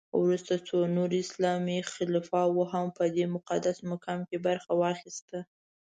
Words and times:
وروسته 0.21 0.53
څو 0.67 0.77
نورو 0.97 1.15
اسلامي 1.25 1.79
خلفاوو 1.93 2.69
هم 2.73 2.85
په 2.97 3.03
دې 3.15 3.25
مقدس 3.35 3.77
مقام 3.91 4.19
کې 4.29 4.37
برخه 4.47 4.71
واخیسته. 4.81 5.39